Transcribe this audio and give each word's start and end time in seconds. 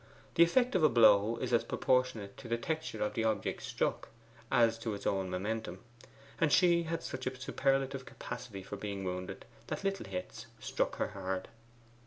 The 0.33 0.41
effect 0.41 0.73
of 0.73 0.81
a 0.83 0.89
blow 0.89 1.37
is 1.41 1.53
as 1.53 1.63
proportionate 1.63 2.35
to 2.37 2.47
the 2.47 2.57
texture 2.57 3.03
of 3.03 3.13
the 3.13 3.23
object 3.23 3.61
struck 3.61 4.09
as 4.51 4.79
to 4.79 4.95
its 4.95 5.05
own 5.05 5.29
momentum; 5.29 5.77
and 6.39 6.51
she 6.51 6.81
had 6.85 7.03
such 7.03 7.27
a 7.27 7.39
superlative 7.39 8.03
capacity 8.05 8.63
for 8.63 8.77
being 8.77 9.03
wounded 9.03 9.45
that 9.67 9.83
little 9.83 10.07
hits 10.07 10.47
struck 10.59 10.95
her 10.95 11.09
hard. 11.09 11.49